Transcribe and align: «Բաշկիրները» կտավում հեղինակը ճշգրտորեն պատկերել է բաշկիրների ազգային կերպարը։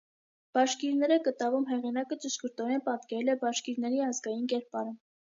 «Բաշկիրները» 0.57 1.17
կտավում 1.25 1.67
հեղինակը 1.71 2.17
ճշգրտորեն 2.23 2.81
պատկերել 2.87 3.29
է 3.33 3.35
բաշկիրների 3.43 4.01
ազգային 4.07 4.49
կերպարը։ 4.55 4.95